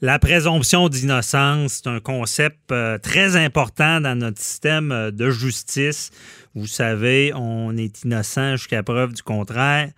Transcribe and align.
La 0.00 0.20
présomption 0.20 0.88
d'innocence, 0.88 1.80
c'est 1.82 1.88
un 1.88 1.98
concept 1.98 2.70
euh, 2.70 2.98
très 2.98 3.34
important 3.34 4.00
dans 4.00 4.16
notre 4.16 4.40
système 4.40 4.92
euh, 4.92 5.10
de 5.10 5.28
justice. 5.28 6.12
Vous 6.54 6.68
savez, 6.68 7.32
on 7.34 7.76
est 7.76 8.04
innocent 8.04 8.52
jusqu'à 8.52 8.84
preuve 8.84 9.12
du 9.12 9.24
contraire. 9.24 9.90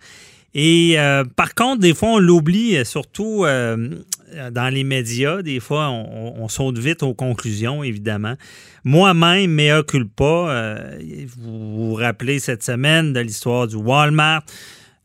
Et 0.55 0.95
euh, 0.97 1.23
par 1.23 1.53
contre, 1.53 1.81
des 1.81 1.93
fois, 1.93 2.13
on 2.13 2.17
l'oublie, 2.17 2.83
surtout 2.83 3.45
dans 3.45 4.73
les 4.73 4.83
médias. 4.83 5.43
Des 5.43 5.59
fois, 5.59 5.89
on, 5.89 6.47
saute 6.49 6.77
vite 6.77 7.03
aux 7.03 7.13
conclusions, 7.13 7.83
évidemment. 7.83 8.35
Moi-même, 8.83 9.51
mea 9.51 9.83
culpa, 9.83 10.89
vous 11.37 11.89
vous 11.89 11.93
rappelez 11.93 12.39
cette 12.39 12.63
semaine 12.63 13.13
de 13.13 13.21
l'histoire 13.21 13.67
du 13.67 13.77
Walmart. 13.77 14.43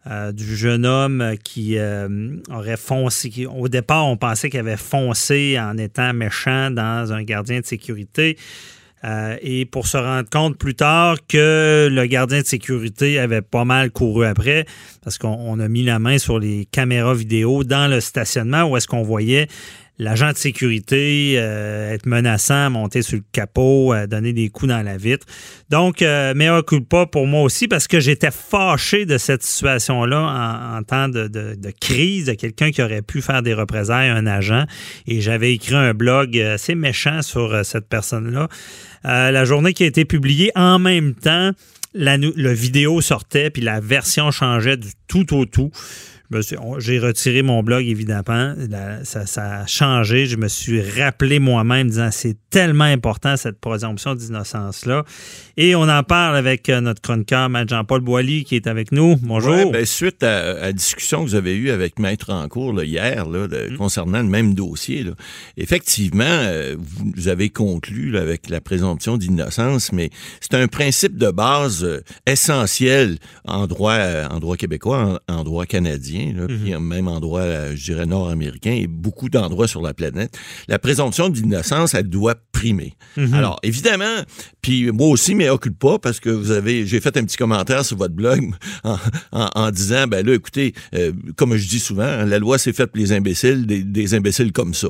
Euh, 0.08 0.30
du 0.30 0.56
jeune 0.56 0.86
homme 0.86 1.34
qui 1.42 1.78
euh, 1.78 2.36
aurait 2.52 2.76
foncé. 2.76 3.46
au 3.46 3.66
départ, 3.66 4.06
on 4.06 4.16
pensait 4.16 4.50
qu'il 4.50 4.60
avait 4.60 4.76
foncé 4.76 5.58
en 5.58 5.76
étant 5.78 6.14
méchant 6.14 6.70
dans 6.70 7.12
un 7.12 7.24
gardien 7.24 7.58
de 7.58 7.66
sécurité. 7.66 8.38
Euh, 9.04 9.36
et 9.42 9.66
pour 9.66 9.88
se 9.88 9.96
rendre 9.96 10.30
compte 10.30 10.58
plus 10.58 10.76
tard 10.76 11.16
que 11.28 11.88
le 11.90 12.06
gardien 12.06 12.40
de 12.40 12.46
sécurité 12.46 13.18
avait 13.18 13.42
pas 13.42 13.64
mal 13.64 13.90
couru 13.90 14.24
après, 14.24 14.64
parce 15.02 15.18
qu'on 15.18 15.58
a 15.58 15.68
mis 15.68 15.82
la 15.82 15.98
main 15.98 16.18
sur 16.18 16.38
les 16.38 16.66
caméras 16.66 17.14
vidéo 17.14 17.64
dans 17.64 17.90
le 17.90 18.00
stationnement 18.00 18.62
où 18.62 18.76
est-ce 18.76 18.86
qu'on 18.86 19.02
voyait 19.02 19.48
l'agent 19.98 20.32
de 20.32 20.36
sécurité 20.36 21.34
euh, 21.36 21.92
être 21.92 22.06
menaçant, 22.06 22.70
monter 22.70 23.02
sur 23.02 23.16
le 23.16 23.24
capot, 23.32 23.94
euh, 23.94 24.06
donner 24.06 24.32
des 24.32 24.48
coups 24.48 24.68
dans 24.68 24.82
la 24.82 24.96
vitre. 24.96 25.26
Donc, 25.70 26.02
euh, 26.02 26.34
meilleur 26.34 26.62
pas 26.88 27.06
pour 27.06 27.26
moi 27.26 27.42
aussi 27.42 27.68
parce 27.68 27.88
que 27.88 28.00
j'étais 28.00 28.30
fâché 28.30 29.06
de 29.06 29.18
cette 29.18 29.42
situation-là 29.42 30.76
en, 30.76 30.82
temps 30.82 31.08
de, 31.08 31.28
crise, 31.80 32.26
de 32.26 32.34
quelqu'un 32.34 32.70
qui 32.70 32.82
aurait 32.82 33.02
pu 33.02 33.22
faire 33.22 33.42
des 33.42 33.54
représailles 33.54 34.08
à 34.08 34.14
un 34.14 34.26
agent. 34.26 34.64
Et 35.06 35.20
j'avais 35.20 35.54
écrit 35.54 35.74
un 35.74 35.94
blog 35.94 36.38
assez 36.38 36.74
méchant 36.74 37.22
sur 37.22 37.64
cette 37.64 37.88
personne-là. 37.88 38.48
la 39.04 39.44
journée 39.44 39.72
qui 39.72 39.84
a 39.84 39.86
été 39.86 40.04
publiée 40.04 40.52
en 40.54 40.78
même 40.78 41.14
temps, 41.14 41.52
la, 41.94 42.16
le 42.16 42.52
vidéo 42.52 43.00
sortait, 43.00 43.50
puis 43.50 43.62
la 43.62 43.80
version 43.80 44.30
changeait 44.30 44.76
du 44.76 44.90
tout 45.08 45.34
au 45.34 45.46
tout. 45.46 45.70
J'ai 46.78 46.98
retiré 46.98 47.42
mon 47.42 47.62
blog, 47.62 47.84
évidemment. 47.84 48.54
ça, 49.04 49.60
a 49.60 49.66
changé. 49.66 50.26
Je 50.26 50.36
me 50.36 50.48
suis 50.48 50.82
rappelé 50.82 51.38
moi-même 51.38 51.88
disant 51.88 52.10
c'est 52.10 52.36
tellement 52.50 52.84
important 52.84 53.36
cette 53.36 53.60
présomption 53.60 54.14
d'innocence-là. 54.14 55.04
Et 55.56 55.74
on 55.74 55.88
en 55.88 56.02
parle 56.02 56.36
avec 56.36 56.68
euh, 56.68 56.80
notre 56.80 57.00
chroniqueur, 57.00 57.48
Maître 57.48 57.70
Jean-Paul 57.70 58.00
Boilly, 58.00 58.44
qui 58.44 58.56
est 58.56 58.66
avec 58.66 58.92
nous. 58.92 59.16
Bonjour. 59.22 59.70
Ben, 59.70 59.84
suite 59.84 60.22
à, 60.22 60.54
la 60.54 60.72
discussion 60.72 61.24
que 61.24 61.30
vous 61.30 61.34
avez 61.34 61.54
eue 61.54 61.70
avec 61.70 61.98
Maître 61.98 62.32
Rancourt 62.32 62.82
hier 62.82 63.28
là, 63.28 63.46
mm. 63.46 63.76
concernant 63.76 64.18
le 64.18 64.28
même 64.28 64.54
dossier, 64.54 65.04
effectivement, 65.56 66.24
euh, 66.24 66.76
vous 66.78 67.28
avez 67.28 67.50
conclu 67.50 68.16
avec 68.18 68.50
la 68.50 68.60
présomption 68.60 69.16
d'innocence, 69.16 69.92
mais 69.92 70.10
c'est 70.40 70.54
un 70.54 70.66
principe 70.66 71.16
de 71.16 71.30
base 71.30 71.84
euh, 71.84 72.00
essentiel 72.26 73.18
en 73.44 73.66
droit, 73.66 73.98
en 74.30 74.38
droit 74.40 74.56
québécois, 74.56 75.20
en 75.28 75.44
droit 75.44 75.66
canadien 75.66 76.15
puis 76.48 76.72
mhm. 76.72 76.78
même 76.78 77.08
endroit, 77.08 77.40
euh, 77.40 77.72
je 77.76 77.92
dirais, 77.92 78.06
nord-américain 78.06 78.72
et 78.72 78.86
beaucoup 78.86 79.28
d'endroits 79.28 79.68
sur 79.68 79.82
la 79.82 79.94
planète, 79.94 80.36
la 80.68 80.78
présomption 80.78 81.28
d'innocence, 81.28 81.94
elle 81.94 82.08
doit 82.08 82.34
primer. 82.52 82.94
Mhm. 83.16 83.34
Alors, 83.34 83.58
évidemment, 83.62 84.22
puis 84.62 84.90
moi 84.90 85.08
aussi, 85.08 85.34
mais 85.34 85.48
occupe 85.48 85.78
pas 85.78 85.98
parce 85.98 86.20
que 86.20 86.30
vous 86.30 86.50
avez, 86.50 86.86
j'ai 86.86 87.00
fait 87.00 87.16
un 87.16 87.24
petit 87.24 87.36
commentaire 87.36 87.84
sur 87.84 87.96
votre 87.96 88.14
blog 88.14 88.50
en, 89.32 89.70
disant, 89.70 90.06
ben 90.06 90.26
là, 90.26 90.34
écoutez, 90.34 90.74
euh, 90.94 91.12
comme 91.36 91.56
je 91.56 91.68
dis 91.68 91.80
souvent, 91.80 92.02
hein, 92.02 92.24
la 92.24 92.38
loi 92.38 92.58
s'est 92.58 92.72
faite 92.72 92.90
pour 92.90 92.98
les 92.98 93.12
imbéciles, 93.12 93.66
des, 93.66 94.14
imbéciles 94.14 94.52
comme 94.52 94.74
ça. 94.74 94.88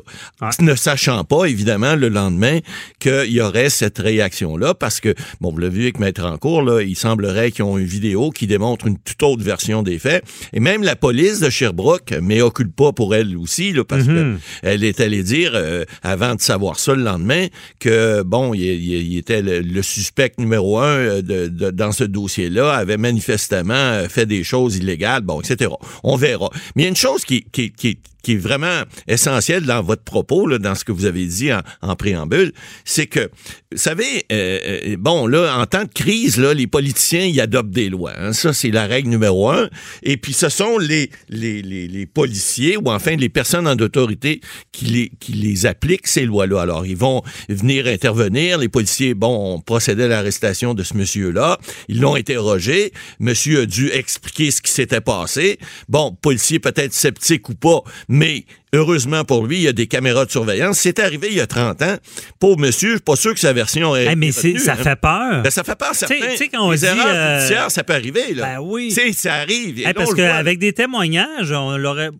Ne 0.59 0.75
sachant 0.75 1.23
pas, 1.23 1.45
évidemment, 1.45 1.95
le 1.95 2.09
lendemain, 2.09 2.59
qu'il 2.99 3.31
y 3.31 3.41
aurait 3.41 3.69
cette 3.69 3.97
réaction-là 3.99 4.73
parce 4.73 4.99
que, 4.99 5.13
bon, 5.41 5.51
vous 5.51 5.59
l'avez 5.59 5.75
vu 5.75 5.83
avec 5.83 5.99
Maître 5.99 6.23
Rancourt, 6.23 6.61
là, 6.61 6.81
il 6.81 6.95
semblerait 6.95 7.51
qu'ils 7.51 7.65
ont 7.65 7.77
une 7.77 7.85
vidéo 7.85 8.31
qui 8.31 8.47
démontre 8.47 8.87
une 8.87 8.97
toute 8.97 9.21
autre 9.23 9.43
version 9.43 9.83
des 9.83 9.99
faits. 9.99 10.23
Et 10.53 10.59
même 10.59 10.83
la 10.83 10.95
police 10.95 11.16
police 11.17 11.39
de 11.39 11.49
Sherbrooke, 11.49 12.13
mais 12.21 12.41
occupe 12.41 12.75
pas 12.75 12.91
pour 12.91 13.15
elle 13.15 13.35
aussi, 13.37 13.73
là, 13.73 13.83
parce 13.83 14.05
mhm. 14.05 14.37
qu'elle 14.61 14.83
est 14.83 14.99
allée 14.99 15.23
dire, 15.23 15.53
euh, 15.55 15.83
avant 16.03 16.35
de 16.35 16.41
savoir 16.41 16.77
ça 16.77 16.93
le 16.93 17.01
lendemain, 17.01 17.47
que, 17.79 18.21
bon, 18.21 18.53
il, 18.53 19.17
était 19.17 19.41
le, 19.41 19.81
suspect 19.81 20.33
numéro 20.37 20.77
un 20.77 20.85
euh, 20.85 21.21
de, 21.23 21.71
dans 21.71 21.91
ce 21.91 22.03
dossier-là, 22.03 22.71
avait 22.71 22.97
manifestement 22.97 23.73
euh, 23.73 24.07
fait 24.07 24.27
des 24.27 24.43
choses 24.43 24.77
illégales, 24.77 25.23
bon, 25.23 25.41
etc. 25.41 25.71
On 26.03 26.17
verra. 26.17 26.51
Mais 26.75 26.83
il 26.83 26.85
y 26.85 26.85
a 26.85 26.89
une 26.89 26.95
chose 26.95 27.25
qui, 27.25 27.43
qui, 27.51 27.71
qui, 27.71 27.97
qui 28.27 28.33
est 28.33 28.35
vraiment 28.35 28.83
essentiel 29.07 29.63
dans 29.63 29.81
votre 29.81 30.03
propos, 30.03 30.57
dans 30.57 30.75
ce 30.75 30.83
que 30.83 30.91
vous 30.91 31.05
avez 31.05 31.25
dit 31.27 31.49
en, 31.81 31.95
préambule, 31.95 32.51
c'est 32.83 33.07
que, 33.07 33.29
vous 33.71 33.77
savez, 33.77 34.25
euh, 34.33 34.59
euh, 34.85 34.97
bon, 34.99 35.27
là, 35.27 35.57
en 35.57 35.65
temps 35.65 35.85
de 35.85 35.93
crise, 35.93 36.37
là, 36.37 36.53
les 36.53 36.67
politiciens, 36.67 37.23
ils 37.23 37.39
adoptent 37.39 37.71
des 37.71 37.87
lois. 37.87 38.11
Hein. 38.17 38.33
Ça, 38.33 38.51
c'est 38.51 38.69
la 38.69 38.85
règle 38.85 39.07
numéro 39.07 39.49
un. 39.49 39.69
Et 40.03 40.17
puis, 40.17 40.33
ce 40.33 40.49
sont 40.49 40.77
les, 40.77 41.09
les, 41.29 41.61
les, 41.61 42.05
policiers 42.05 42.75
ou 42.75 42.87
enfin 42.87 43.15
les 43.15 43.29
personnes 43.29 43.65
en 43.65 43.77
autorité 43.77 44.41
qui 44.73 44.85
les, 44.87 45.11
qui 45.21 45.31
les 45.31 45.65
appliquent, 45.65 46.07
ces 46.07 46.25
lois-là. 46.25 46.63
Alors, 46.63 46.85
ils 46.85 46.97
vont 46.97 47.21
venir 47.47 47.87
intervenir. 47.87 48.57
Les 48.57 48.67
policiers, 48.67 49.13
bon, 49.13 49.53
ont 49.55 49.61
procédé 49.61 50.03
à 50.03 50.07
l'arrestation 50.09 50.73
de 50.73 50.83
ce 50.83 50.97
monsieur-là. 50.97 51.59
Ils 51.87 52.01
l'ont 52.01 52.15
interrogé. 52.15 52.91
Monsieur 53.21 53.61
a 53.61 53.65
dû 53.65 53.89
expliquer 53.89 54.51
ce 54.51 54.61
s'était 54.77 55.01
passé. 55.01 55.59
Bon, 55.89 56.15
policier 56.21 56.59
peut-être 56.59 56.93
sceptique 56.93 57.49
ou 57.49 57.55
pas, 57.55 57.81
mais 58.07 58.45
heureusement 58.73 59.23
pour 59.23 59.45
lui, 59.45 59.57
il 59.57 59.63
y 59.63 59.67
a 59.67 59.73
des 59.73 59.87
caméras 59.87 60.25
de 60.25 60.31
surveillance. 60.31 60.79
C'est 60.79 60.99
arrivé 60.99 61.27
il 61.29 61.37
y 61.37 61.41
a 61.41 61.47
30 61.47 61.81
ans. 61.81 61.97
Pauvre 62.39 62.59
monsieur, 62.59 62.89
je 62.89 62.95
suis 62.95 63.03
pas 63.03 63.15
sûr 63.15 63.33
que 63.33 63.39
sa 63.39 63.53
version 63.53 63.95
est. 63.95 64.15
mais 64.15 64.31
ça 64.31 64.47
hein. 64.47 64.75
fait 64.75 64.95
peur. 64.95 65.41
Ben, 65.43 65.49
ça 65.49 65.63
fait 65.63 65.77
peur, 65.77 65.93
certain. 65.93 66.15
Tu 66.15 66.37
sais, 66.37 66.47
quand 66.47 66.65
on 66.65 66.71
les 66.71 66.79
dit. 66.79 66.85
Erreurs 66.85 67.71
ça 67.71 67.83
peut 67.83 67.93
arriver. 67.93 68.33
Là. 68.33 68.55
Ben 68.55 68.59
oui. 68.61 68.91
ça 69.13 69.33
arrive. 69.35 69.81
parce 69.93 70.13
qu'avec 70.13 70.59
des 70.59 70.73
témoignages, 70.73 71.51
on 71.51 71.77
l'aurait 71.77 72.11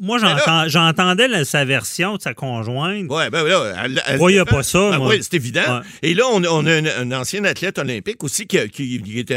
moi, 0.00 0.18
j'entendais 0.66 1.44
sa 1.44 1.66
version 1.66 2.16
de 2.16 2.22
sa 2.22 2.32
conjointe. 2.32 3.06
Oui, 3.10 3.22
ben 3.30 3.44
là, 3.44 3.74
elle, 3.84 4.16
voyait 4.16 4.44
pas 4.46 4.62
ça. 4.62 4.92
Ben 4.92 4.98
oui, 4.98 5.18
c'est 5.20 5.34
évident. 5.34 5.82
Et 6.02 6.14
là, 6.14 6.24
on, 6.32 6.42
a 6.42 6.72
un, 6.72 7.12
ancien 7.12 7.44
athlète 7.44 7.78
olympique 7.78 8.24
aussi 8.24 8.46
qui, 8.46 8.68
qui, 8.70 9.18
est 9.18 9.30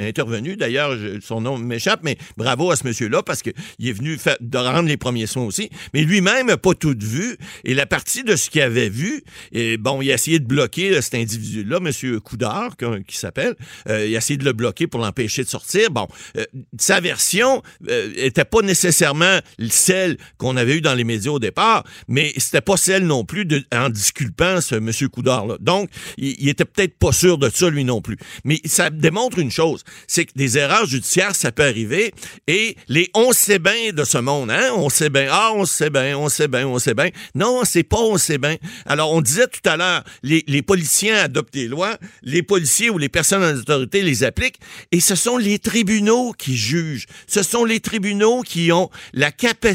intervenu. 0.00 0.56
D'ailleurs, 0.56 0.96
son 1.22 1.40
nom 1.40 1.56
m'échappe, 1.56 2.00
mais 2.02 2.18
bravo 2.36 2.72
à 2.72 2.76
ce 2.76 2.84
monsieur-là 2.84 3.22
parce 3.22 3.42
qu'il 3.42 3.54
est 3.80 3.92
venu 3.92 4.18
de 4.40 4.58
rendre 4.58 4.88
les 4.88 4.96
premiers 4.96 5.26
soins 5.28 5.44
aussi. 5.44 5.70
Mais 5.94 6.02
lui-même 6.02 6.48
n'a 6.48 6.56
pas 6.56 6.74
tout 6.74 6.96
vu. 6.98 7.36
Et 7.64 7.74
la 7.74 7.86
partie 7.86 8.24
de 8.24 8.34
ce 8.34 8.50
qu'il 8.50 8.62
avait 8.62 8.88
vu, 8.88 9.22
et 9.52 9.76
bon, 9.76 10.02
il 10.02 10.10
a 10.10 10.14
essayé 10.14 10.40
de 10.40 10.46
bloquer 10.46 11.00
cet 11.00 11.14
individu-là, 11.14 11.78
monsieur 11.78 12.18
Coudard, 12.18 12.76
qui, 13.06 13.16
s'appelle. 13.16 13.54
Euh, 13.88 14.06
il 14.06 14.14
a 14.16 14.18
essayé 14.18 14.36
de 14.36 14.44
le 14.44 14.52
bloquer 14.52 14.88
pour 14.88 15.00
l'empêcher 15.00 15.44
de 15.44 15.48
sortir. 15.48 15.90
Bon, 15.92 16.08
euh, 16.36 16.44
sa 16.76 16.98
version 16.98 17.62
n'était 17.80 18.40
euh, 18.40 18.44
pas 18.44 18.62
nécessairement 18.62 19.38
celle 19.76 20.16
qu'on 20.38 20.56
avait 20.56 20.76
eue 20.76 20.80
dans 20.80 20.94
les 20.94 21.04
médias 21.04 21.32
au 21.32 21.38
départ, 21.38 21.84
mais 22.08 22.32
c'était 22.36 22.60
pas 22.60 22.76
celle 22.76 23.06
non 23.06 23.24
plus 23.24 23.44
de, 23.44 23.64
en 23.72 23.88
disculpant 23.88 24.60
ce 24.60 24.76
M. 24.76 24.90
Coudard-là. 25.08 25.56
Donc, 25.60 25.90
il, 26.16 26.48
était 26.48 26.64
peut-être 26.64 26.98
pas 26.98 27.12
sûr 27.12 27.38
de 27.38 27.50
ça, 27.52 27.68
lui 27.68 27.84
non 27.84 28.00
plus. 28.00 28.16
Mais 28.44 28.60
ça 28.64 28.90
démontre 28.90 29.38
une 29.38 29.50
chose, 29.50 29.84
c'est 30.06 30.24
que 30.24 30.32
des 30.36 30.58
erreurs 30.58 30.86
judiciaires, 30.86 31.34
ça 31.34 31.52
peut 31.52 31.64
arriver, 31.64 32.12
et 32.46 32.76
les 32.88 33.10
on 33.14 33.32
sait 33.32 33.58
bien 33.58 33.92
de 33.92 34.04
ce 34.04 34.18
monde, 34.18 34.50
hein, 34.50 34.70
on 34.76 34.88
sait 34.88 35.10
bien, 35.10 35.28
ah, 35.30 35.52
on 35.54 35.64
sait 35.64 35.90
bien, 35.90 36.16
on 36.16 36.28
sait 36.28 36.48
bien, 36.48 36.66
on 36.66 36.78
sait 36.78 36.94
bien. 36.94 37.10
Non, 37.34 37.62
c'est 37.64 37.82
pas 37.82 38.00
on 38.00 38.18
sait 38.18 38.38
bien. 38.38 38.56
Alors, 38.86 39.12
on 39.12 39.20
disait 39.20 39.46
tout 39.46 39.68
à 39.68 39.76
l'heure, 39.76 40.04
les, 40.22 40.44
les 40.46 40.62
policiers 40.62 41.12
adoptent 41.12 41.54
des 41.54 41.68
lois, 41.68 41.96
les 42.22 42.42
policiers 42.42 42.90
ou 42.90 42.98
les 42.98 43.08
personnes 43.08 43.42
en 43.42 43.56
autorité 43.56 44.02
les 44.02 44.24
appliquent, 44.24 44.58
et 44.92 45.00
ce 45.00 45.14
sont 45.14 45.36
les 45.36 45.58
tribunaux 45.58 46.32
qui 46.32 46.56
jugent. 46.56 47.06
Ce 47.26 47.42
sont 47.42 47.64
les 47.64 47.80
tribunaux 47.80 48.42
qui 48.42 48.72
ont 48.72 48.90
la 49.12 49.30
capacité 49.30 49.65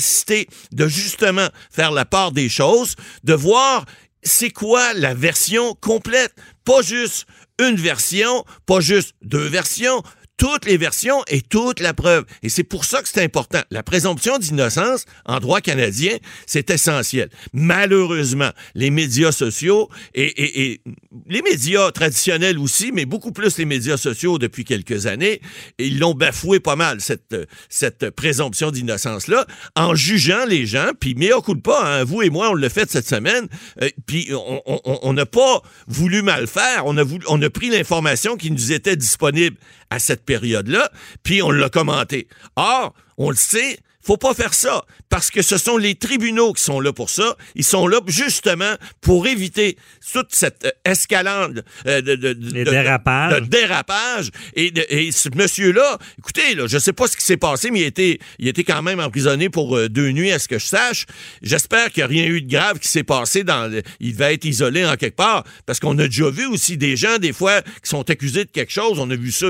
de 0.72 0.88
justement 0.88 1.48
faire 1.70 1.92
la 1.92 2.06
part 2.06 2.32
des 2.32 2.50
choses, 2.50 2.96
de 3.24 3.34
voir 3.34 3.86
c'est 4.24 4.52
quoi 4.52 4.94
la 4.94 5.14
version 5.14 5.74
complète, 5.76 6.34
pas 6.64 6.82
juste 6.82 7.26
une 7.60 7.76
version, 7.76 8.46
pas 8.66 8.80
juste 8.80 9.14
deux 9.22 9.48
versions, 9.48 10.04
toutes 10.42 10.66
les 10.66 10.78
versions 10.78 11.22
et 11.28 11.44
toute 11.44 11.80
la 11.82 11.94
preuve. 11.94 12.26
Et 12.42 12.50
c'est 12.50 12.64
pour 12.64 12.84
ça 12.84 13.04
que 13.04 13.08
c'est 13.08 13.24
important. 13.24 13.62
La 13.70 13.84
présomption 13.84 14.40
d'innocence 14.40 15.06
en 15.24 15.40
droit 15.40 15.62
canadien, 15.62 16.18
c'est 16.48 16.72
essentiel. 16.72 17.30
Malheureusement, 17.54 18.50
les 18.74 18.90
médias 18.90 19.32
sociaux 19.32 19.88
et, 20.16 20.82
les 21.28 21.42
médias 21.44 21.92
traditionnels 21.92 22.58
aussi, 22.58 22.92
mais 22.92 23.06
beaucoup 23.06 23.32
plus 23.32 23.56
les 23.60 23.66
médias 23.66 23.98
sociaux 23.98 24.40
depuis 24.40 24.66
quelques 24.66 25.06
années, 25.06 25.42
ils 25.78 26.00
l'ont 26.00 26.16
bafoué 26.16 26.60
pas 26.60 26.76
mal, 26.76 27.02
cette, 27.02 27.36
cette 27.70 28.10
présomption 28.10 28.72
d'innocence-là, 28.72 29.46
en 29.76 29.94
jugeant 29.94 30.46
les 30.48 30.66
gens, 30.66 30.90
puis 31.00 31.16
coule 31.46 31.62
pas, 31.62 32.00
hein, 32.00 32.04
vous 32.04 32.24
et 32.24 32.32
moi, 32.32 32.50
on 32.50 32.56
l'a 32.56 32.70
fait 32.70 32.90
cette 32.90 33.08
semaine, 33.08 33.48
euh, 33.84 33.90
puis 34.08 34.32
on 34.34 35.14
n'a 35.14 35.28
pas 35.28 35.62
voulu 35.88 36.24
mal 36.24 36.48
faire, 36.48 36.88
on 36.88 36.98
a, 36.98 37.04
voulu, 37.04 37.24
on 37.30 37.40
a 37.44 37.50
pris 37.52 37.70
l'information 37.70 38.38
qui 38.38 38.50
nous 38.50 38.72
était 38.72 38.96
disponible 38.96 39.58
à 39.92 40.00
cette 40.00 40.26
période-là, 40.26 40.90
puis 41.22 41.44
on 41.44 41.52
l'a 41.52 41.70
commenté. 41.70 42.28
Or, 42.56 42.96
on 43.18 43.30
le 43.30 43.36
sait, 43.36 43.78
faut 44.04 44.18
pas 44.18 44.34
faire 44.34 44.54
ça 44.54 44.84
parce 45.10 45.30
que 45.30 45.42
ce 45.42 45.58
sont 45.58 45.78
les 45.78 45.96
tribunaux 45.96 46.54
qui 46.54 46.64
sont 46.64 46.80
là 46.80 46.94
pour 46.94 47.10
ça. 47.10 47.36
Ils 47.56 47.64
sont 47.64 47.88
là 47.88 48.00
justement 48.08 48.76
pour 49.02 49.28
éviter 49.28 49.78
toute 50.12 50.34
cette 50.34 50.66
euh, 50.66 50.72
escalade 50.90 51.64
euh, 51.86 52.02
de, 52.02 52.16
de, 52.16 52.34
dérapage. 52.64 53.42
dérapage. 53.44 54.32
Et, 54.56 54.74
et 54.90 55.12
ce 55.12 55.30
monsieur-là, 55.36 55.98
écoutez, 56.18 56.56
là, 56.56 56.68
je 56.68 56.78
sais 56.78 56.94
pas 56.94 57.08
ce 57.08 57.18
qui 57.18 57.26
s'est 57.26 57.38
passé, 57.38 57.72
mais 57.72 57.82
il 57.82 57.86
était, 57.86 58.20
il 58.40 58.48
était 58.48 58.64
quand 58.64 58.82
même 58.82 59.00
emprisonné 59.00 59.50
pour 59.50 59.78
euh, 59.78 59.90
deux 59.90 60.12
nuits, 60.12 60.32
à 60.32 60.40
ce 60.40 60.48
que 60.48 60.60
je 60.60 60.66
sache. 60.66 61.06
J'espère 61.42 61.92
qu'il 61.92 62.02
n'y 62.02 62.06
a 62.06 62.08
rien 62.08 62.26
eu 62.26 62.42
de 62.42 62.50
grave 62.50 62.80
qui 62.80 62.88
s'est 62.88 63.04
passé 63.04 63.44
dans. 63.44 63.72
il 64.00 64.16
va 64.16 64.32
être 64.32 64.46
isolé 64.46 64.86
en 64.86 64.96
quelque 64.96 65.16
part 65.16 65.44
parce 65.66 65.80
qu'on 65.80 65.98
a 66.00 66.06
déjà 66.08 66.30
vu 66.30 66.46
aussi 66.48 66.78
des 66.78 66.96
gens 66.96 67.18
des 67.18 67.34
fois 67.34 67.62
qui 67.62 67.90
sont 67.90 68.10
accusés 68.10 68.46
de 68.46 68.52
quelque 68.52 68.72
chose. 68.72 68.98
On 69.00 69.10
a 69.10 69.16
vu 69.16 69.32
ça 69.32 69.48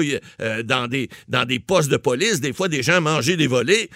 dans 0.64 0.88
des 0.88 1.10
dans 1.28 1.46
des 1.46 1.60
postes 1.60 1.90
de 1.90 1.98
police. 1.98 2.42
Des 2.42 2.54
fois, 2.54 2.68
des 2.68 2.84
gens 2.84 3.02
manger 3.02 3.38
des 3.38 3.48
volets 3.48 3.90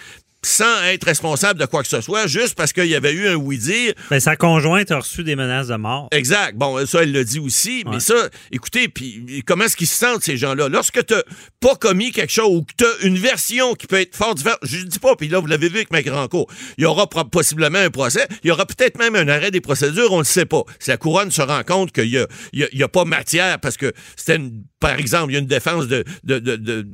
sans 0.46 0.82
être 0.84 1.04
responsable 1.04 1.60
de 1.60 1.66
quoi 1.66 1.82
que 1.82 1.88
ce 1.88 2.00
soit, 2.00 2.26
juste 2.26 2.54
parce 2.54 2.72
qu'il 2.72 2.86
y 2.86 2.94
avait 2.94 3.12
eu 3.12 3.28
un 3.28 3.34
oui-dire. 3.34 3.92
Mais 4.10 4.20
sa 4.20 4.36
conjointe 4.36 4.90
a 4.90 4.98
reçu 4.98 5.24
des 5.24 5.36
menaces 5.36 5.68
de 5.68 5.76
mort. 5.76 6.08
Exact. 6.12 6.56
Bon, 6.56 6.84
ça, 6.86 7.02
elle 7.02 7.12
le 7.12 7.24
dit 7.24 7.38
aussi. 7.38 7.84
Mais 7.90 8.00
ça, 8.00 8.14
écoutez, 8.52 8.88
puis 8.88 9.42
comment 9.46 9.64
est-ce 9.64 9.76
qu'ils 9.76 9.86
se 9.86 9.98
sentent, 9.98 10.22
ces 10.22 10.36
gens-là? 10.36 10.68
Lorsque 10.68 11.04
tu 11.04 11.14
pas 11.60 11.74
commis 11.74 12.12
quelque 12.12 12.32
chose 12.32 12.48
ou 12.48 12.62
que 12.62 12.72
tu 12.76 12.84
as 12.84 13.06
une 13.06 13.18
version 13.18 13.74
qui 13.74 13.86
peut 13.86 14.00
être 14.00 14.14
fort 14.14 14.34
différente, 14.34 14.58
je 14.62 14.78
ne 14.78 14.84
dis 14.84 14.98
pas, 14.98 15.16
puis 15.16 15.28
là, 15.28 15.40
vous 15.40 15.46
l'avez 15.46 15.68
vu 15.68 15.76
avec 15.76 15.90
ma 15.90 16.02
grand 16.02 16.28
cour, 16.28 16.46
il 16.78 16.82
y 16.82 16.86
aura 16.86 17.08
possiblement 17.08 17.78
un 17.78 17.90
procès, 17.90 18.26
il 18.44 18.48
y 18.48 18.50
aura 18.50 18.66
peut-être 18.66 18.98
même 18.98 19.16
un 19.16 19.28
arrêt 19.28 19.50
des 19.50 19.60
procédures, 19.60 20.12
on 20.12 20.16
ne 20.16 20.20
le 20.20 20.24
sait 20.24 20.46
pas. 20.46 20.62
Si 20.78 20.90
la 20.90 20.96
couronne 20.96 21.30
se 21.30 21.42
rend 21.42 21.62
compte 21.64 21.92
qu'il 21.92 22.10
n'y 22.10 22.18
a, 22.18 22.26
y 22.52 22.82
a, 22.82 22.88
pas 22.88 23.04
matière 23.04 23.58
parce 23.58 23.76
que 23.76 23.92
c'était 24.16 24.38
par 24.90 24.98
exemple, 24.98 25.32
il 25.32 25.34
y 25.34 25.36
a 25.36 25.40
une 25.40 25.46
défense 25.46 25.88
de, 25.88 26.04
de, 26.24 26.38
de, 26.38 26.86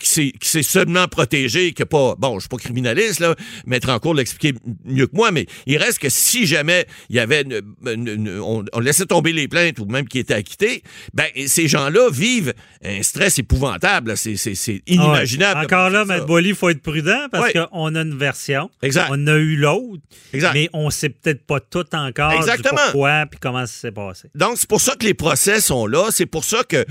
qui 0.00 0.30
s'est 0.40 0.62
seulement 0.62 1.08
protégée, 1.08 1.72
qui 1.72 1.84
pas, 1.84 2.14
bon, 2.18 2.34
je 2.34 2.40
suis 2.40 2.48
pas 2.48 2.56
criminaliste, 2.56 3.20
là, 3.20 3.34
mettre 3.66 3.90
en 3.90 3.98
cours 3.98 4.14
l'expliquer 4.14 4.58
mieux 4.84 5.06
que 5.06 5.16
moi, 5.16 5.30
mais 5.30 5.46
il 5.66 5.76
reste 5.78 5.98
que 5.98 6.08
si 6.08 6.46
jamais 6.46 6.86
il 7.08 7.16
y 7.16 7.20
avait, 7.20 7.44
on, 7.84 8.80
laissait 8.80 9.06
tomber 9.06 9.32
les 9.32 9.48
plaintes 9.48 9.78
ou 9.78 9.86
même 9.86 10.06
qui 10.08 10.18
étaient 10.18 10.34
acquittés, 10.34 10.82
ben, 11.14 11.26
ces 11.46 11.68
gens-là 11.68 12.10
vivent 12.10 12.54
un 12.84 13.02
stress 13.02 13.38
épouvantable. 13.38 14.16
C'est 14.16 14.82
inimaginable. 14.86 15.64
Encore 15.64 15.90
là, 15.90 16.04
M. 16.08 16.24
Boily, 16.26 16.50
il 16.50 16.54
faut 16.54 16.68
être 16.68 16.82
prudent 16.82 17.26
parce 17.30 17.52
qu'on 17.52 17.94
a 17.94 18.00
une 18.00 18.16
version. 18.16 18.70
Exact. 18.82 19.08
On 19.10 19.26
a 19.26 19.34
eu 19.34 19.56
l'autre. 19.56 20.02
Mais 20.32 20.68
on 20.72 20.90
sait 20.90 21.08
peut-être 21.08 21.44
pas 21.46 21.60
tout 21.60 21.86
encore 21.94 22.32
Exactement. 22.32 22.80
pourquoi 22.84 23.26
puis 23.26 23.38
comment 23.40 23.66
ça 23.66 23.72
s'est 23.72 23.92
passé. 23.92 24.28
Donc, 24.34 24.56
c'est 24.56 24.68
pour 24.68 24.80
ça 24.80 24.94
que 24.94 25.04
les 25.04 25.14
procès 25.14 25.60
sont 25.60 25.86
là. 25.86 26.08
C'est 26.10 26.26
pour 26.26 26.44
ça 26.44 26.62
que 26.64 26.84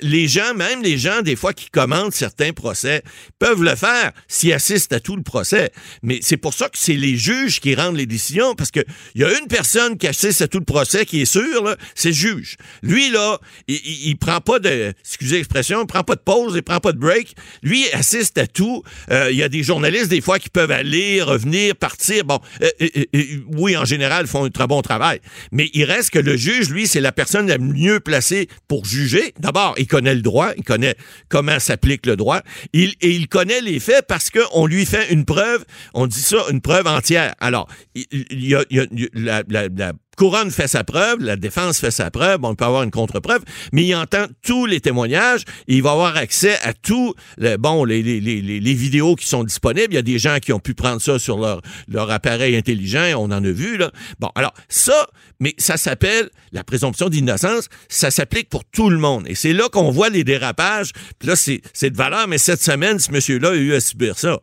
les 0.00 0.28
gens, 0.28 0.54
même 0.54 0.82
les 0.82 0.98
gens, 0.98 1.22
des 1.22 1.36
fois, 1.36 1.52
qui 1.52 1.70
commandent 1.70 2.12
certains 2.12 2.52
procès, 2.52 3.02
peuvent 3.38 3.62
le 3.62 3.74
faire 3.74 4.12
s'ils 4.28 4.52
assistent 4.52 4.92
à 4.92 5.00
tout 5.00 5.16
le 5.16 5.22
procès. 5.22 5.70
Mais 6.02 6.20
c'est 6.22 6.36
pour 6.36 6.54
ça 6.54 6.68
que 6.68 6.78
c'est 6.78 6.94
les 6.94 7.16
juges 7.16 7.60
qui 7.60 7.74
rendent 7.74 7.96
les 7.96 8.06
décisions, 8.06 8.54
parce 8.54 8.70
qu'il 8.70 8.84
y 9.14 9.24
a 9.24 9.38
une 9.38 9.48
personne 9.48 9.96
qui 9.98 10.06
assiste 10.06 10.42
à 10.42 10.48
tout 10.48 10.58
le 10.58 10.64
procès 10.64 11.06
qui 11.06 11.22
est 11.22 11.26
sûre, 11.26 11.76
c'est 11.94 12.08
le 12.08 12.14
juge. 12.14 12.56
Lui, 12.82 13.10
là, 13.10 13.38
il, 13.68 14.16
prend 14.16 14.40
pas 14.40 14.58
de, 14.58 14.92
excusez 15.00 15.36
l'expression, 15.36 15.82
il 15.82 15.86
prend 15.86 16.04
pas 16.04 16.14
de 16.14 16.20
pause, 16.20 16.54
il 16.56 16.62
prend 16.62 16.80
pas 16.80 16.92
de 16.92 16.98
break. 16.98 17.34
Lui, 17.62 17.86
il 17.86 17.96
assiste 17.96 18.38
à 18.38 18.46
tout. 18.46 18.82
Euh, 19.10 19.30
il 19.30 19.36
y 19.36 19.42
a 19.42 19.48
des 19.48 19.62
journalistes, 19.62 20.08
des 20.08 20.20
fois, 20.20 20.38
qui 20.38 20.48
peuvent 20.48 20.70
aller, 20.70 21.22
revenir, 21.22 21.76
partir. 21.76 22.24
Bon, 22.24 22.40
euh, 22.62 22.70
euh, 22.80 23.24
oui, 23.52 23.76
en 23.76 23.84
général, 23.84 24.26
font 24.26 24.44
un 24.44 24.50
très 24.50 24.66
bon 24.66 24.82
travail. 24.82 25.20
Mais 25.50 25.70
il 25.74 25.84
reste 25.84 26.10
que 26.10 26.18
le 26.18 26.36
juge, 26.36 26.68
lui, 26.70 26.86
c'est 26.86 27.00
la 27.00 27.12
personne 27.12 27.46
la 27.46 27.58
mieux 27.58 28.00
placée 28.00 28.48
pour 28.68 28.84
juger. 28.84 29.34
D'abord, 29.52 29.74
il 29.76 29.86
connaît 29.86 30.14
le 30.14 30.22
droit, 30.22 30.52
il 30.56 30.64
connaît 30.64 30.94
comment 31.28 31.58
s'applique 31.58 32.06
le 32.06 32.16
droit, 32.16 32.40
il, 32.72 32.94
et 33.02 33.10
il 33.10 33.28
connaît 33.28 33.60
les 33.60 33.80
faits 33.80 34.06
parce 34.08 34.30
qu'on 34.30 34.64
lui 34.64 34.86
fait 34.86 35.12
une 35.12 35.26
preuve, 35.26 35.66
on 35.92 36.06
dit 36.06 36.22
ça, 36.22 36.38
une 36.50 36.62
preuve 36.62 36.86
entière. 36.86 37.34
Alors, 37.38 37.68
il, 37.94 38.06
y 38.30 38.54
a, 38.54 38.64
la, 39.12 39.42
la 39.48 39.92
couronne 40.16 40.50
fait 40.50 40.68
sa 40.68 40.84
preuve, 40.84 41.20
la 41.20 41.36
défense 41.36 41.78
fait 41.78 41.90
sa 41.90 42.10
preuve, 42.10 42.40
on 42.42 42.54
peut 42.54 42.64
avoir 42.64 42.82
une 42.82 42.90
contre-preuve, 42.90 43.42
mais 43.72 43.84
il 43.84 43.94
entend 43.94 44.26
tous 44.42 44.66
les 44.66 44.80
témoignages 44.80 45.42
et 45.68 45.76
il 45.76 45.82
va 45.82 45.92
avoir 45.92 46.16
accès 46.16 46.58
à 46.62 46.72
tous 46.74 47.14
les, 47.38 47.56
bon, 47.56 47.84
les, 47.84 48.02
les, 48.02 48.74
vidéos 48.74 49.16
qui 49.16 49.26
sont 49.26 49.44
disponibles. 49.44 49.88
Il 49.90 49.94
y 49.94 49.98
a 49.98 50.02
des 50.02 50.18
gens 50.18 50.38
qui 50.40 50.52
ont 50.52 50.58
pu 50.58 50.74
prendre 50.74 51.00
ça 51.00 51.18
sur 51.18 51.38
leur, 51.38 51.60
leur 51.88 52.10
appareil 52.10 52.56
intelligent, 52.56 53.14
on 53.16 53.24
en 53.24 53.44
a 53.44 53.50
vu, 53.50 53.76
là. 53.76 53.90
Bon, 54.20 54.30
alors, 54.34 54.52
ça, 54.68 55.08
mais 55.40 55.54
ça 55.58 55.76
s'appelle 55.76 56.30
la 56.52 56.64
présomption 56.64 57.08
d'innocence, 57.08 57.68
ça 57.88 58.10
s'applique 58.10 58.48
pour 58.48 58.64
tout 58.64 58.90
le 58.90 58.98
monde. 58.98 59.24
Et 59.26 59.34
c'est 59.34 59.52
là 59.52 59.68
qu'on 59.70 59.90
voit 59.90 60.08
les 60.08 60.24
dérapages. 60.24 60.92
Puis 61.18 61.28
là, 61.28 61.36
c'est 61.36 61.90
de 61.90 61.96
valeur, 61.96 62.28
mais 62.28 62.38
cette 62.38 62.62
semaine, 62.62 62.98
ce 62.98 63.10
monsieur-là 63.10 63.50
a 63.50 63.54
eu 63.54 63.74
à 63.74 63.80
subir 63.80 64.18
ça. 64.18 64.38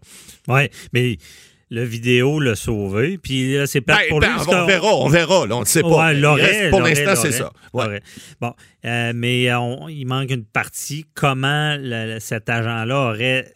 Oui, 0.47 0.69
mais 0.93 1.17
le 1.69 1.83
vidéo 1.83 2.39
l'a 2.39 2.55
sauvé. 2.55 3.17
Puis 3.17 3.55
là, 3.55 3.67
c'est 3.67 3.81
pas 3.81 3.97
ben, 3.97 4.09
pour 4.09 4.19
ben, 4.19 4.35
On 4.47 4.65
verra, 4.65 4.95
on 4.95 5.07
verra. 5.07 5.47
Là, 5.47 5.55
on 5.57 5.61
ne 5.61 5.65
sait 5.65 5.81
pas. 5.81 6.13
pour 6.69 6.81
l'instant, 6.81 7.15
c'est 7.15 7.31
ça. 7.31 7.51
Bon, 7.73 8.53
euh, 8.85 9.11
mais 9.15 9.43
il 9.89 10.05
manque 10.05 10.31
une 10.31 10.45
partie. 10.45 11.05
Comment 11.13 11.77
cet 12.19 12.49
agent-là 12.49 13.09
aurait 13.11 13.53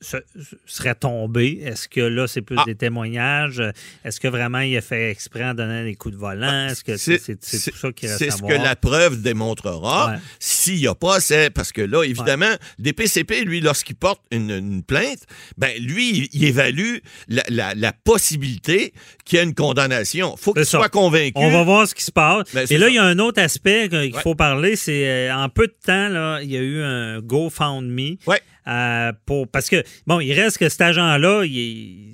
serait 0.00 0.94
tombé? 0.94 1.60
Est-ce 1.64 1.88
que 1.88 2.00
là, 2.00 2.26
c'est 2.26 2.42
plus 2.42 2.56
ah. 2.58 2.64
des 2.66 2.74
témoignages? 2.74 3.62
Est-ce 4.04 4.20
que 4.20 4.28
vraiment 4.28 4.60
il 4.60 4.76
a 4.76 4.80
fait 4.80 5.10
exprès 5.10 5.44
en 5.44 5.54
donnant 5.54 5.82
des 5.82 5.94
coups 5.94 6.14
de 6.14 6.20
volant? 6.20 6.68
Est-ce 6.68 6.84
que 6.84 6.96
c'est 6.96 7.18
tout 7.18 7.76
ça 7.76 7.92
qui 7.92 8.06
reste 8.06 8.18
C'est 8.18 8.30
ce 8.30 8.42
que 8.42 8.52
la 8.52 8.76
preuve 8.76 9.22
démontrera. 9.22 10.16
S'il 10.38 10.76
n'y 10.76 10.86
a 10.86 10.94
pas, 10.94 11.20
c'est 11.20 11.50
parce 11.50 11.72
que 11.72 11.82
là, 11.82 12.02
évidemment, 12.04 12.54
des 12.78 12.92
PCP, 12.92 13.44
lui, 13.44 13.60
lorsqu'il 13.60 13.96
porte 13.96 14.22
une, 14.30 14.82
plainte, 14.82 15.24
ben 15.56 15.70
lui, 15.80 16.28
il, 16.32 16.44
évalue 16.44 16.98
la, 17.28 17.92
possibilité 18.04 18.92
qu'il 19.24 19.38
y 19.38 19.42
ait 19.42 19.44
une 19.44 19.54
condamnation. 19.54 20.34
Il 20.36 20.40
faut 20.40 20.54
qu'il 20.54 20.64
soit 20.64 20.88
convaincu. 20.88 21.32
On 21.36 21.50
va 21.50 21.62
voir 21.62 21.86
ce 21.86 21.94
qui 21.94 22.04
se 22.04 22.12
passe. 22.12 22.46
Ben, 22.54 22.66
Et 22.70 22.78
là, 22.78 22.88
il 22.88 22.94
y 22.94 22.98
a 22.98 23.04
un 23.04 23.18
autre 23.18 23.40
aspect 23.42 23.88
qu'il 23.88 24.14
faut 24.18 24.34
parler, 24.34 24.76
c'est 24.76 25.08
euh, 25.08 25.34
en 25.34 25.48
peu 25.48 25.66
de 25.66 25.74
temps, 25.84 26.08
là, 26.08 26.40
il 26.42 26.50
y 26.50 26.56
a 26.56 26.60
eu 26.60 26.82
un 26.82 27.20
GoFundMe. 27.20 28.16
Ouais. 28.26 28.40
Euh, 28.68 29.12
pour, 29.24 29.48
parce 29.48 29.70
que, 29.70 29.82
bon, 30.06 30.20
il 30.20 30.32
reste 30.34 30.58
que 30.58 30.68
cet 30.68 30.82
agent-là, 30.82 31.44
il, 31.44 32.12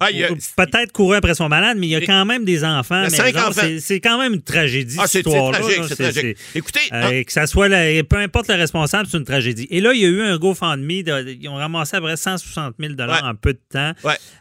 a, 0.00 0.06
ah, 0.06 0.08
peut-être 0.56 0.92
couru 0.92 1.16
après 1.16 1.34
son 1.34 1.48
malade, 1.48 1.76
mais 1.78 1.88
il 1.88 1.90
y 1.90 1.96
a 1.96 2.00
quand 2.00 2.24
même 2.24 2.44
des 2.44 2.64
enfants. 2.64 3.06
C'est 3.08 4.00
quand 4.00 4.18
même 4.18 4.34
une 4.34 4.42
tragédie, 4.42 4.96
ah, 5.00 5.06
cette 5.06 5.26
histoire-là. 5.26 5.58
C'est 5.88 5.94
tragique, 5.96 6.38
Écoutez, 6.54 6.80
euh, 6.92 7.24
que 7.24 7.32
ça 7.32 7.46
soit, 7.46 7.68
peu 8.04 8.16
importe 8.18 8.48
le 8.48 8.54
responsable, 8.54 9.08
c'est 9.10 9.18
une 9.18 9.24
tragédie. 9.24 9.66
Et 9.70 9.80
là, 9.80 9.92
il 9.92 10.00
y 10.00 10.04
a 10.04 10.08
eu 10.08 10.22
un 10.22 10.36
GoFundMe, 10.38 10.90
ils 10.90 11.48
ont 11.48 11.56
ramassé 11.56 11.96
à 11.96 12.00
peu 12.00 12.06
près 12.06 12.16
160 12.16 12.74
000 12.78 12.94
en 13.00 13.34
peu 13.34 13.54
de 13.54 13.60
temps. 13.68 13.92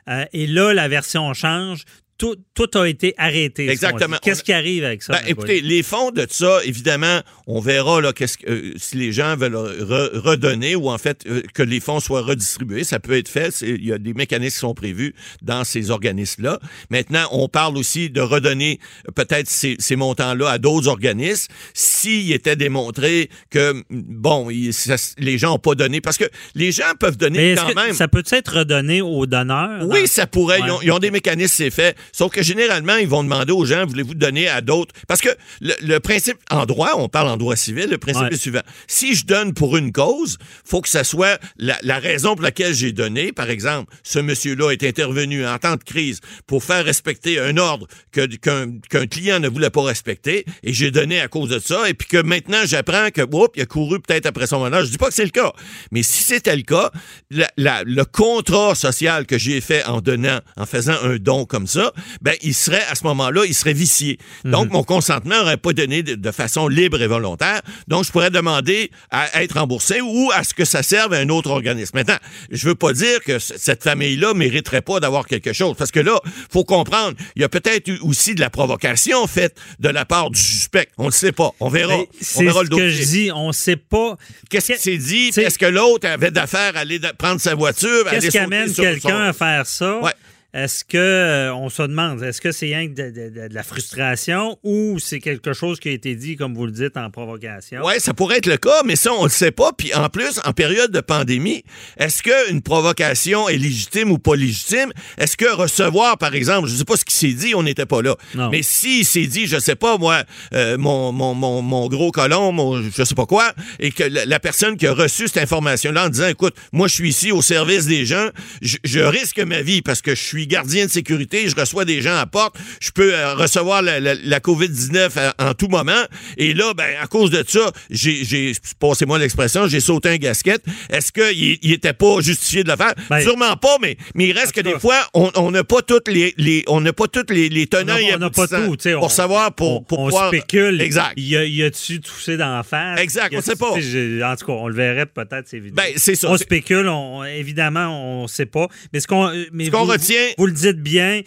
Euh, 0.07 0.25
et 0.33 0.45
là, 0.45 0.73
la 0.73 0.87
version 0.87 1.33
change 1.33 1.83
tout, 2.17 2.37
a 2.75 2.87
été 2.87 3.13
arrêté. 3.17 3.69
Exactement. 3.69 4.17
Qu'est-ce 4.21 4.43
qui 4.43 4.53
arrive 4.53 4.83
avec 4.85 5.03
ça? 5.03 5.13
Ben, 5.13 5.21
écoutez, 5.27 5.61
les 5.61 5.83
fonds 5.83 6.11
de 6.11 6.25
ça, 6.29 6.59
évidemment, 6.63 7.21
on 7.47 7.59
verra 7.59 8.01
là, 8.01 8.13
qu'est-ce 8.13 8.37
que, 8.37 8.49
euh, 8.49 8.73
si 8.77 8.95
les 8.95 9.11
gens 9.11 9.35
veulent 9.35 9.55
redonner 9.55 10.75
ou 10.75 10.89
en 10.89 10.97
fait 10.97 11.25
euh, 11.27 11.41
que 11.53 11.63
les 11.63 11.79
fonds 11.79 11.99
soient 11.99 12.21
redistribués. 12.21 12.83
Ça 12.83 12.99
peut 12.99 13.17
être 13.17 13.27
fait. 13.27 13.53
Il 13.61 13.85
y 13.85 13.91
a 13.91 13.97
des 13.97 14.13
mécanismes 14.13 14.53
qui 14.53 14.59
sont 14.59 14.73
prévus 14.73 15.13
dans 15.41 15.63
ces 15.63 15.91
organismes-là. 15.91 16.59
Maintenant, 16.89 17.27
on 17.31 17.47
parle 17.47 17.77
aussi 17.77 18.09
de 18.09 18.21
redonner 18.21 18.79
euh, 19.07 19.11
peut-être 19.11 19.49
ces, 19.49 19.95
montants-là 19.95 20.49
à 20.49 20.57
d'autres 20.57 20.87
organismes 20.87 21.53
s'il 21.73 22.31
était 22.33 22.55
démontré 22.55 23.29
que, 23.49 23.83
bon, 23.89 24.49
les 24.49 25.37
gens 25.37 25.51
n'ont 25.51 25.59
pas 25.59 25.75
donné. 25.75 26.01
Parce 26.01 26.17
que 26.17 26.25
les 26.53 26.71
gens 26.71 26.93
peuvent 26.99 27.17
donner 27.17 27.55
quand 27.55 27.73
même. 27.75 27.93
Ça 27.93 28.07
peut 28.07 28.23
être 28.31 28.59
redonné 28.59 29.01
aux 29.01 29.25
donneurs? 29.25 29.85
Oui, 29.87 30.07
ça 30.07 30.27
pourrait. 30.27 30.59
ils, 30.81 30.91
ont, 30.91 30.99
des 30.99 31.11
mécanismes, 31.11 31.53
c'est 31.55 31.69
fait. 31.69 31.95
Sauf 32.11 32.31
que 32.31 32.43
généralement, 32.43 32.95
ils 32.95 33.07
vont 33.07 33.23
demander 33.23 33.51
aux 33.51 33.65
gens, 33.65 33.85
voulez-vous 33.85 34.15
donner 34.15 34.47
à 34.47 34.61
d'autres? 34.61 34.93
Parce 35.07 35.21
que 35.21 35.29
le, 35.61 35.99
principe 35.99 36.37
en 36.49 36.65
droit, 36.65 36.91
on 36.97 37.09
parle 37.09 37.29
en 37.29 37.37
droit 37.37 37.55
civil, 37.55 37.89
le 37.89 37.97
principe 37.97 38.31
est 38.31 38.37
suivant. 38.37 38.61
Si 38.87 39.15
je 39.15 39.25
donne 39.25 39.53
pour 39.53 39.77
une 39.77 39.91
cause, 39.91 40.37
faut 40.63 40.81
que 40.81 40.89
ça 40.89 41.03
soit 41.03 41.39
la, 41.57 41.99
raison 41.99 42.35
pour 42.35 42.43
laquelle 42.43 42.73
j'ai 42.73 42.91
donné. 42.91 43.31
Par 43.31 43.49
exemple, 43.49 43.93
ce 44.03 44.19
monsieur-là 44.19 44.71
est 44.71 44.83
intervenu 44.83 45.45
en 45.45 45.57
temps 45.57 45.75
de 45.75 45.83
crise 45.83 46.19
pour 46.47 46.63
faire 46.63 46.83
respecter 46.83 47.39
un 47.39 47.57
ordre 47.57 47.87
qu'un 48.11 49.07
client 49.07 49.39
ne 49.39 49.47
voulait 49.47 49.69
pas 49.69 49.83
respecter 49.83 50.45
et 50.63 50.73
j'ai 50.73 50.91
donné 50.91 51.19
à 51.19 51.27
cause 51.27 51.49
de 51.49 51.59
ça 51.59 51.89
et 51.89 51.93
puis 51.93 52.07
que 52.07 52.21
maintenant 52.21 52.59
j'apprends 52.65 53.09
que, 53.11 53.21
oups, 53.21 53.51
il 53.55 53.61
a 53.61 53.65
couru 53.65 53.99
peut-être 53.99 54.25
après 54.25 54.47
son 54.47 54.59
mandat. 54.59 54.83
Je 54.83 54.91
dis 54.91 54.97
pas 54.97 55.07
que 55.07 55.13
c'est 55.13 55.23
le 55.23 55.29
cas. 55.29 55.53
Mais 55.91 56.03
si 56.03 56.23
c'était 56.23 56.55
le 56.55 56.63
cas, 56.63 56.91
le 57.31 58.03
contrat 58.03 58.75
social 58.75 59.25
que 59.25 59.37
j'ai 59.37 59.61
fait 59.61 59.85
en 59.85 60.01
donnant, 60.01 60.39
en 60.57 60.65
faisant 60.65 60.95
un 61.03 61.17
don 61.17 61.45
comme 61.45 61.67
ça, 61.67 61.93
ben 62.21 62.35
il 62.41 62.53
serait 62.53 62.83
à 62.89 62.95
ce 62.95 63.03
moment-là, 63.05 63.43
il 63.45 63.53
serait 63.53 63.73
vicié. 63.73 64.17
Mhm. 64.43 64.51
Donc 64.51 64.71
mon 64.71 64.83
consentement 64.83 65.35
n'aurait 65.39 65.57
pas 65.57 65.73
donné 65.73 66.03
de, 66.03 66.15
de, 66.15 66.31
façon 66.31 66.67
libre 66.67 67.01
et 67.01 67.07
volontaire. 67.07 67.61
Donc 67.87 68.05
je 68.05 68.11
pourrais 68.11 68.31
demander 68.31 68.91
à 69.11 69.43
être 69.43 69.59
remboursé 69.59 70.01
ou 70.01 70.31
à 70.33 70.43
ce 70.43 70.53
que 70.53 70.65
ça 70.65 70.83
serve 70.83 71.13
à 71.13 71.17
un 71.17 71.29
autre 71.29 71.49
organisme. 71.49 71.91
Maintenant, 71.95 72.17
je 72.51 72.67
veux 72.67 72.75
pas 72.75 72.93
dire 72.93 73.21
que 73.23 73.39
cette 73.39 73.83
famille-là 73.83 74.33
mériterait 74.33 74.81
pas 74.81 74.99
d'avoir 74.99 75.25
quelque 75.25 75.53
chose 75.53 75.75
parce 75.77 75.91
que 75.91 75.99
là, 75.99 76.19
faut 76.51 76.63
comprendre, 76.63 77.15
il 77.35 77.41
y 77.41 77.45
a 77.45 77.49
peut-être 77.49 77.91
aussi 78.01 78.35
de 78.35 78.41
la 78.41 78.49
provocation 78.49 79.27
faite 79.27 79.57
de 79.79 79.89
la 79.89 80.05
part 80.05 80.29
du 80.29 80.39
suspect. 80.39 80.87
On 80.97 81.07
ne 81.07 81.11
sait 81.11 81.31
pas. 81.31 81.51
On 81.59 81.69
verra. 81.69 81.95
On 82.35 82.39
verra 82.41 82.63
le 82.63 82.69
dossier. 82.69 82.85
que 82.85 82.89
je 82.89 83.03
dis. 83.03 83.31
On 83.33 83.47
ne 83.47 83.53
sait 83.53 83.75
pas. 83.75 84.17
Qu'est-ce 84.49 84.73
qui 84.73 84.79
s'est 84.79 84.97
dit? 84.97 85.31
Est-ce 85.35 85.59
que 85.59 85.65
l'autre 85.65 86.07
avait 86.07 86.31
d'affaires 86.31 86.75
à 86.75 86.79
aller 86.79 86.99
prendre 87.17 87.39
sa 87.39 87.55
voiture? 87.55 88.05
Qu'est-ce 88.09 88.27
qui 88.27 88.37
amène 88.37 88.73
quelqu'un 88.73 89.19
à 89.19 89.33
faire 89.33 89.65
ça? 89.65 89.99
Ouais. 89.99 90.11
Est-ce 90.55 90.85
que 90.85 90.97
euh, 90.97 91.53
on 91.53 91.69
se 91.69 91.81
demande, 91.81 92.23
est-ce 92.23 92.39
que 92.39 92.53
c'est 92.53 92.67
rien 92.67 92.85
de, 92.85 92.93
de, 92.93 93.47
de, 93.49 93.53
la 93.53 93.61
frustration 93.61 94.57
ou 94.63 94.99
c'est 94.99 95.19
quelque 95.19 95.51
chose 95.51 95.81
qui 95.81 95.89
a 95.89 95.91
été 95.91 96.15
dit, 96.15 96.37
comme 96.37 96.55
vous 96.55 96.65
le 96.65 96.71
dites, 96.71 96.95
en 96.95 97.09
provocation? 97.09 97.81
Oui, 97.83 97.95
ça 97.97 98.13
pourrait 98.13 98.37
être 98.37 98.45
le 98.45 98.55
cas, 98.55 98.83
mais 98.85 98.95
ça, 98.95 99.11
on 99.11 99.25
le 99.25 99.29
sait 99.29 99.51
pas. 99.51 99.73
Puis 99.77 99.93
en 99.93 100.07
plus, 100.07 100.39
en 100.45 100.53
période 100.53 100.91
de 100.91 101.01
pandémie, 101.01 101.65
est-ce 101.97 102.23
qu'une 102.23 102.61
provocation 102.61 103.49
est 103.49 103.57
légitime 103.57 104.11
ou 104.11 104.17
pas 104.17 104.37
légitime? 104.37 104.93
Est-ce 105.17 105.35
que 105.35 105.53
recevoir, 105.53 106.17
par 106.17 106.33
exemple, 106.33 106.69
je 106.69 106.75
sais 106.75 106.85
pas 106.85 106.95
ce 106.95 107.03
qui 107.03 107.15
s'est 107.15 107.33
dit, 107.33 107.53
on 107.53 107.63
n'était 107.63 107.85
pas 107.85 108.01
là. 108.01 108.15
Non. 108.33 108.49
Mais 108.49 108.61
s'il 108.61 109.03
s'est 109.03 109.27
dit, 109.27 109.47
je 109.47 109.59
sais 109.59 109.75
pas, 109.75 109.97
moi, 109.97 110.23
euh, 110.53 110.77
mon, 110.77 111.11
mon, 111.11 111.33
mon, 111.33 111.61
mon, 111.61 111.89
gros 111.89 112.11
colon, 112.11 112.53
mon, 112.53 112.81
je 112.81 113.03
sais 113.03 113.15
pas 113.15 113.25
quoi, 113.25 113.51
et 113.79 113.91
que 113.91 114.05
la, 114.05 114.23
la 114.23 114.39
personne 114.39 114.77
qui 114.77 114.87
a 114.87 114.93
reçu 114.93 115.27
cette 115.27 115.43
information-là 115.43 116.05
en 116.05 116.09
disant, 116.09 116.29
écoute, 116.29 116.55
moi, 116.71 116.87
je 116.87 116.93
suis 116.93 117.09
ici 117.09 117.33
au 117.33 117.41
service 117.41 117.87
des 117.87 118.05
gens, 118.05 118.29
je, 118.61 118.77
je 118.85 119.01
risque 119.01 119.39
ma 119.39 119.61
vie 119.61 119.81
parce 119.81 120.01
que 120.01 120.15
je 120.15 120.23
suis 120.23 120.44
gardien 120.47 120.85
de 120.85 120.91
sécurité, 120.91 121.47
je 121.49 121.55
reçois 121.55 121.85
des 121.85 122.01
gens 122.01 122.15
à 122.15 122.25
porte, 122.25 122.55
je 122.81 122.91
peux 122.91 123.13
euh, 123.13 123.35
recevoir 123.35 123.81
la, 123.81 123.99
la, 123.99 124.15
la 124.15 124.39
COVID-19 124.39 125.09
en, 125.39 125.49
en, 125.49 125.53
tout 125.53 125.67
moment. 125.67 126.03
Et 126.37 126.53
là, 126.53 126.73
ben, 126.73 126.95
à 127.01 127.07
cause 127.07 127.31
de 127.31 127.43
ça, 127.47 127.71
j'ai, 127.89 128.53
passez-moi 128.79 129.19
l'expression, 129.19 129.67
j'ai 129.67 129.79
sauté 129.79 130.09
un 130.09 130.17
gasket. 130.17 130.63
Est-ce 130.89 131.11
qu'il 131.11 131.57
il 131.61 131.71
était 131.73 131.93
pas 131.93 132.19
justifié 132.21 132.63
de 132.63 132.69
le 132.71 132.77
faire? 132.77 132.93
Ben, 133.09 133.21
Sûrement 133.21 133.55
pas, 133.57 133.77
mais, 133.81 133.97
mais 134.13 134.27
il 134.27 134.37
reste 134.37 134.53
que 134.53 134.61
des 134.61 134.79
fois, 134.79 134.97
on 135.13 135.51
n'a 135.51 135.63
pas 135.63 135.81
toutes 135.81 136.07
les, 136.07 136.33
les, 136.37 136.63
on 136.67 136.81
n'a 136.81 136.93
pas 136.93 137.07
toutes 137.07 137.31
les, 137.31 137.49
les 137.49 137.67
tenants 137.67 137.95
on 138.13 138.17
n'a 138.19 138.29
pas 138.29 138.47
tout, 138.47 138.75
pour 138.75 139.03
on, 139.03 139.09
savoir, 139.09 139.53
pour, 139.53 139.77
on, 139.77 139.81
pour 139.81 139.99
on 139.99 140.05
pouvoir... 140.05 140.27
spécule. 140.27 140.81
Exact. 140.81 141.13
Y, 141.17 141.37
a, 141.37 141.45
y 141.45 141.63
a-tu 141.63 141.99
dans 142.37 142.55
la 142.55 142.63
face? 142.63 142.99
Exact, 142.99 143.33
on 143.35 143.41
sait 143.41 143.55
pas. 143.55 143.71
En 143.71 144.35
tout 144.35 144.45
cas, 144.45 144.53
on 144.53 144.67
le 144.67 144.75
verrait 144.75 145.05
peut-être, 145.05 145.47
c'est 145.47 145.57
évident. 145.57 145.75
Ben, 145.75 145.93
c'est 145.95 146.15
ça. 146.15 146.29
On 146.29 146.37
spécule, 146.37 146.87
on, 146.87 147.23
évidemment, 147.23 148.19
on 148.19 148.23
ne 148.23 148.27
sait 148.27 148.45
pas. 148.45 148.67
Mais 148.93 148.99
ce 148.99 149.07
qu'on, 149.07 149.31
mais 149.51 149.65
ce 149.65 149.71
qu'on 149.71 149.85
retient... 149.85 150.27
Vous, 150.37 150.45
le 150.45 150.51
dites 150.51 150.81
bien, 150.81 151.21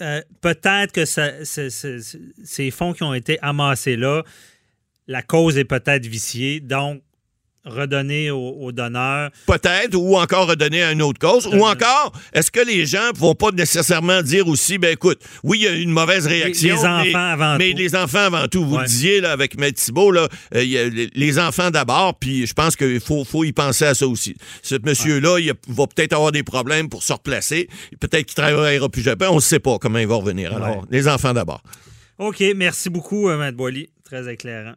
euh, 0.00 0.22
peut-être 0.40 0.92
que 0.92 1.04
ces 1.04 2.70
fonds 2.70 2.92
qui 2.92 3.02
ont 3.02 3.14
été 3.14 3.38
amassés 3.40 3.96
là, 3.96 4.22
la 5.06 5.22
cause 5.22 5.58
est 5.58 5.64
peut-être 5.64 6.06
viciée, 6.06 6.60
donc 6.60 7.02
redonner 7.64 8.30
aux, 8.30 8.38
aux 8.60 8.72
donneurs. 8.72 9.30
Peut-être, 9.46 9.94
ou 9.94 10.16
encore 10.16 10.48
redonner 10.48 10.82
à 10.82 10.92
une 10.92 11.02
autre 11.02 11.18
cause. 11.18 11.46
Ou 11.46 11.64
encore, 11.66 12.12
est-ce 12.32 12.50
que 12.50 12.60
les 12.60 12.86
gens 12.86 13.10
vont 13.14 13.34
pas 13.34 13.50
nécessairement 13.50 14.22
dire 14.22 14.48
aussi, 14.48 14.78
ben 14.78 14.92
écoute, 14.92 15.20
oui, 15.42 15.58
il 15.60 15.64
y 15.64 15.68
a 15.68 15.72
eu 15.72 15.80
une 15.82 15.90
mauvaise 15.90 16.26
réaction. 16.26 16.68
Les, 16.68 16.74
les 16.74 16.84
enfants 16.86 17.02
mais, 17.04 17.14
avant 17.14 17.56
mais 17.58 17.70
tout. 17.72 17.76
les 17.78 17.96
enfants 17.96 18.18
avant 18.18 18.48
tout. 18.48 18.64
Vous 18.64 18.76
Ouais. 18.76 18.82
le 18.82 18.86
disiez 18.88 19.20
là, 19.20 19.32
avec 19.32 19.58
Maître 19.58 19.80
Thibault, 19.82 20.10
là, 20.10 20.28
euh, 20.54 20.62
il 20.62 20.70
y 20.70 20.78
a 20.78 20.88
les, 20.88 21.10
les 21.14 21.38
enfants 21.38 21.70
d'abord, 21.70 22.18
puis 22.18 22.46
je 22.46 22.54
pense 22.54 22.76
qu'il 22.76 23.00
faut, 23.00 23.24
faut 23.24 23.44
y 23.44 23.52
penser 23.52 23.84
à 23.84 23.94
ça 23.94 24.06
aussi. 24.06 24.36
Ce 24.62 24.76
monsieur-là, 24.82 25.38
il 25.38 25.52
va 25.68 25.86
peut-être 25.86 26.12
avoir 26.14 26.32
des 26.32 26.42
problèmes 26.42 26.88
pour 26.88 27.02
se 27.02 27.12
replacer. 27.12 27.68
Peut-être 28.00 28.26
qu'il 28.26 28.34
travaillera 28.36 28.88
plus 28.88 29.02
jamais. 29.02 29.26
On 29.26 29.36
ne 29.36 29.40
sait 29.40 29.60
pas 29.60 29.78
comment 29.78 29.98
il 29.98 30.06
va 30.06 30.14
revenir. 30.16 30.54
Alors, 30.56 30.78
Ouais. 30.78 30.84
les 30.90 31.08
enfants 31.08 31.32
d'abord. 31.34 31.62
OK, 32.18 32.42
merci 32.56 32.90
beaucoup, 32.90 33.28
euh, 33.28 33.36
Matt 33.38 33.54
Boily. 33.54 33.88
Très 34.04 34.32
éclairant. 34.32 34.74